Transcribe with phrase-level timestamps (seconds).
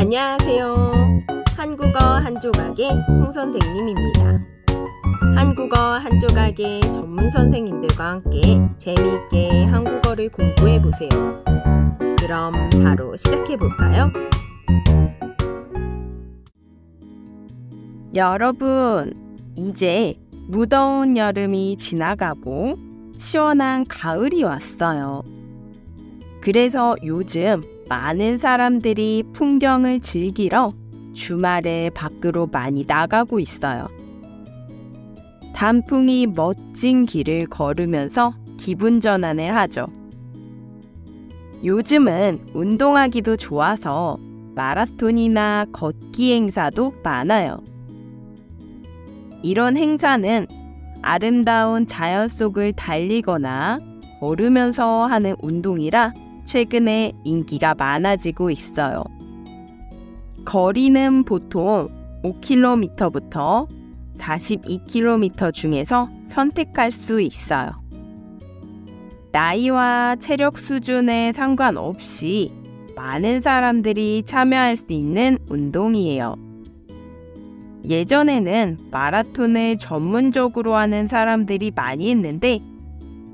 [0.00, 0.92] 안녕하세요.
[1.58, 4.40] 한국어 한 조각의 홍 선생님입니다.
[5.36, 11.10] 한국어 한 조각의 전문 선생님들과 함께 재미있게 한국어를 공부해 보세요.
[12.18, 14.10] 그럼 바로 시작해 볼까요?
[18.14, 19.12] 여러분,
[19.54, 20.14] 이제
[20.48, 22.78] 무더운 여름이 지나가고
[23.18, 25.22] 시원한 가을이 왔어요.
[26.40, 27.60] 그래서 요즘
[27.90, 30.72] 많은 사람들이 풍경을 즐기러
[31.12, 33.88] 주말에 밖으로 많이 나가고 있어요.
[35.52, 39.88] 단풍이 멋진 길을 걸으면서 기분 전환을 하죠.
[41.64, 44.18] 요즘은 운동하기도 좋아서
[44.54, 47.58] 마라톤이나 걷기 행사도 많아요.
[49.42, 50.46] 이런 행사는
[51.02, 53.78] 아름다운 자연 속을 달리거나
[54.20, 56.12] 걸으면서 하는 운동이라
[56.50, 59.04] 최근에 인기가 많아지고 있어요.
[60.44, 61.88] 거리는 보통
[62.24, 63.68] 5km부터
[64.18, 67.70] 42km 중에서 선택할 수 있어요.
[69.30, 72.50] 나이와 체력 수준에 상관없이
[72.96, 76.34] 많은 사람들이 참여할 수 있는 운동이에요.
[77.84, 82.58] 예전에는 마라톤을 전문적으로 하는 사람들이 많이 했는데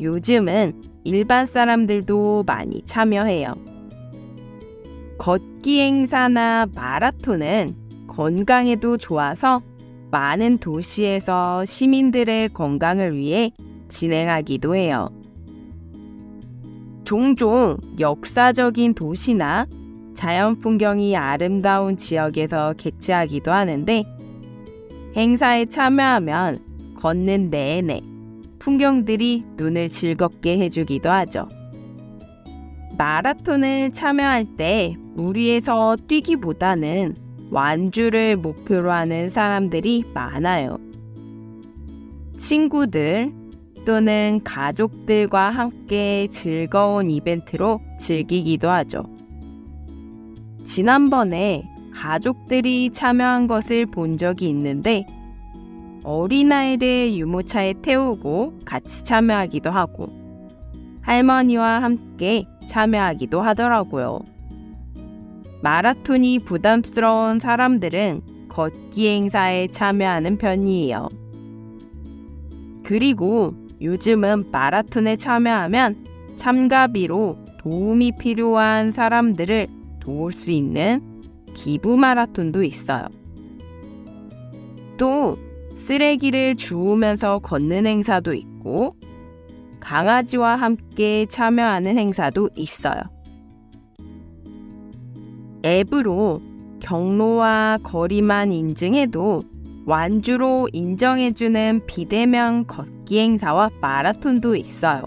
[0.00, 3.54] 요즘은 일반 사람들도 많이 참여해요.
[5.18, 7.76] 걷기 행사나 마라톤은
[8.08, 9.62] 건강에도 좋아서
[10.10, 13.52] 많은 도시에서 시민들의 건강을 위해
[13.88, 15.08] 진행하기도 해요.
[17.04, 19.66] 종종 역사적인 도시나
[20.14, 24.04] 자연 풍경이 아름다운 지역에서 개최하기도 하는데
[25.16, 28.13] 행사에 참여하면 걷는 내내
[28.64, 31.50] 풍경들이 눈을 즐겁게 해주기도 하죠.
[32.96, 37.14] 마라톤을 참여할 때 무리해서 뛰기보다는
[37.50, 40.78] 완주를 목표로 하는 사람들이 많아요.
[42.38, 43.34] 친구들
[43.84, 49.04] 또는 가족들과 함께 즐거운 이벤트로 즐기기도 하죠.
[50.64, 55.04] 지난번에 가족들이 참여한 것을 본 적이 있는데
[56.04, 60.08] 어린아이를 유모차에 태우고 같이 참여하기도 하고
[61.00, 64.20] 할머니와 함께 참여하기도 하더라고요.
[65.62, 71.08] 마라톤이 부담스러운 사람들은 걷기 행사에 참여하는 편이에요.
[72.84, 76.04] 그리고 요즘은 마라톤에 참여하면
[76.36, 79.68] 참가비로 도움이 필요한 사람들을
[80.00, 81.00] 도울 수 있는
[81.54, 83.06] 기부 마라톤도 있어요.
[84.98, 85.38] 또
[85.74, 88.96] 쓰레기를 주우면서 걷는 행사도 있고
[89.80, 93.00] 강아지와 함께 참여하는 행사도 있어요.
[95.64, 96.40] 앱으로
[96.80, 99.42] 경로와 거리만 인증해도
[99.86, 105.02] 완주로 인정해주는 비대면 걷기 행사와 마라톤도 있어요.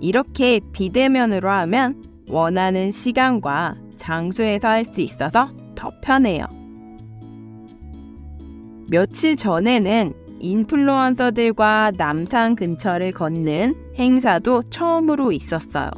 [0.00, 6.46] 이렇게 비대면으로 하면 원하는 시간과 장소에서 할 수 있어서 더 편해요.
[8.88, 15.90] 며칠 전에는 인플루언서들과 남산 근처를 걷는 행사도 처음으로 있었어요.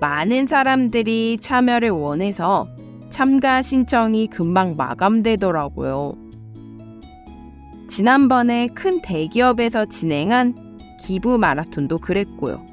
[0.00, 2.66] 많은 사람들이 참여를 원해서
[3.10, 6.14] 참가 신청이 금방 마감되더라고요.
[7.88, 10.54] 지난번에 큰 대기업에서 진행한
[11.00, 12.64] 기부 마라톤도 그랬고요.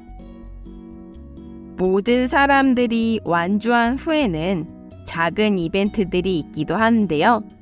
[1.76, 4.66] 모든 사람들이 완주한 후에는
[5.06, 7.57] 작은 이벤트들이 있기도 하는데요.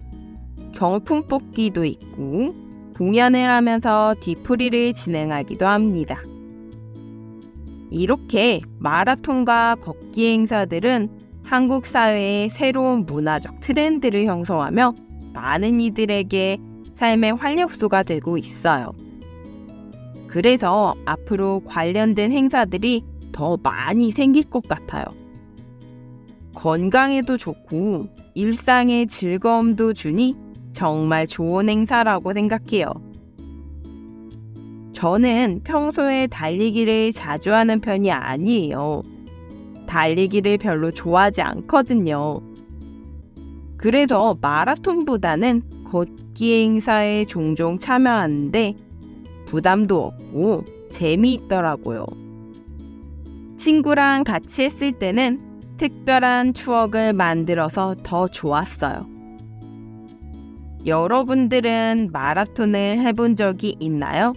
[0.77, 2.55] 경품 뽑기도 있고
[2.97, 6.21] 공연을 하면서 뒤풀이를 진행하기도 합니다.
[7.91, 11.09] 이렇게 마라톤과 걷기 행사들은
[11.45, 14.95] 한국 사회의 새로운 문화적 트렌드를 형성하며
[15.33, 16.59] 많은 이들에게
[16.93, 18.93] 삶의 활력소가 되고 있어요.
[20.27, 25.05] 그래서 앞으로 관련된 행사들이 더 많이 생길 것 같아요.
[26.55, 30.46] 건강에도 좋고 일상의 즐거움도 주니
[30.77, 32.93] 정말 좋은 행사라고 생각해요.
[34.93, 39.03] 저는 평소에 달리기를 자주 하는 편이 아니에요.
[39.87, 42.43] 달리기를 별로 좋아하지 않거든요.
[43.79, 48.75] 그래서 마라톤보다는 걷기 행사에 종종 참여하는데
[49.47, 52.05] 부담도 없고 재미있더라고요.
[53.57, 55.41] 친구랑 같이 했을 때는
[55.79, 59.16] 특별한 추억을 만들어서 더 좋았어요.
[60.87, 64.33] 여러분들은 마라톤을 해본 적이 있나요?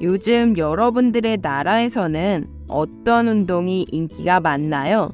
[0.00, 5.10] 요즘 여러분들의 나라에서는 어떤 운동이 인기가 많나요?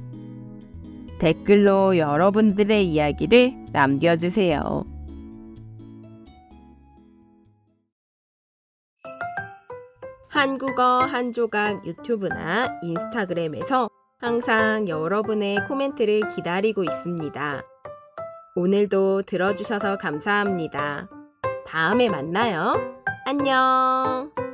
[1.18, 4.84] 댓글로 여러분들의 이야기를 남겨주세요.
[10.28, 13.88] 한국어 한 조각 유튜브나 인스타그램에서
[14.18, 17.62] 항상 여러분의 코멘트를 기다리고 있습니다.
[18.56, 21.10] 오늘도 들어주셔서 감사합니다.
[21.66, 22.72] 다음에 만나요.
[23.26, 24.45] 안녕!